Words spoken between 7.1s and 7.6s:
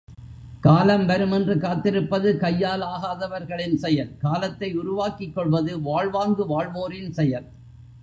செயல்.